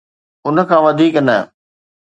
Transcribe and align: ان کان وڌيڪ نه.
ان 0.47 0.55
کان 0.69 0.81
وڌيڪ 0.85 1.15
نه. 1.27 1.37